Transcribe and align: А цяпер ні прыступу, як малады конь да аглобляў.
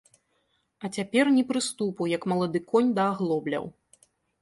А 0.85 0.91
цяпер 0.99 1.25
ні 1.37 1.45
прыступу, 1.53 2.09
як 2.17 2.27
малады 2.35 2.65
конь 2.73 2.93
да 2.99 3.09
аглобляў. 3.15 3.73